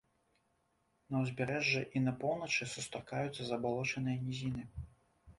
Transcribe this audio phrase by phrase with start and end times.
[1.15, 4.63] На ўзбярэжжы і на поўначы сустракаюцца забалочаныя нізіны.